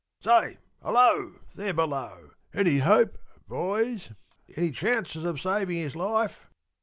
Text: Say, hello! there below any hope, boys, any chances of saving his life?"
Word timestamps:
Say, 0.23 0.57
hello! 0.81 1.35
there 1.53 1.75
below 1.75 2.31
any 2.55 2.79
hope, 2.79 3.19
boys, 3.47 4.09
any 4.55 4.71
chances 4.71 5.23
of 5.25 5.39
saving 5.39 5.77
his 5.77 5.95
life?" 5.95 6.47